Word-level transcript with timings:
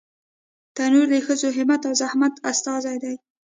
تنور 0.75 1.07
د 1.13 1.15
ښځو 1.25 1.47
همت 1.57 1.81
او 1.89 1.93
زحمت 2.01 2.33
استازی 2.51 2.97
دی 3.03 3.15